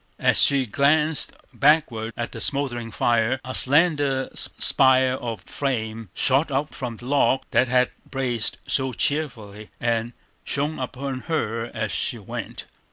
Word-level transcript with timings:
As 0.17 0.41
she 0.41 0.65
glanced 0.65 1.33
backward 1.53 2.13
at 2.17 2.31
the 2.31 2.41
smouldering 2.41 2.89
fire, 2.89 3.39
a 3.45 3.53
slender 3.53 4.31
spire 4.33 5.13
of 5.13 5.41
flame 5.41 6.09
shot 6.15 6.49
up 6.49 6.73
from 6.73 6.97
the 6.97 7.05
log 7.05 7.43
that 7.51 7.67
had 7.67 7.91
blazed 8.09 8.57
so 8.65 8.93
cheerily, 8.93 9.69
and 9.79 10.13
shone 10.43 10.79
upon 10.79 11.19
her 11.29 11.69
as 11.75 11.91
she 11.91 12.17
went. 12.17 12.65